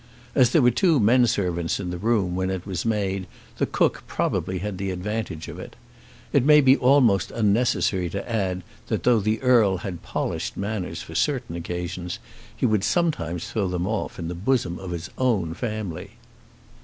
[0.33, 3.27] As there were two men servants in the room when it was made
[3.59, 5.75] the cook probably had the advantage of it.
[6.33, 11.13] It may be almost unnecessary to add that though the Earl had polished manners for
[11.13, 12.17] certain occasions
[12.57, 16.09] he would sometimes throw them off in the bosom of his own family.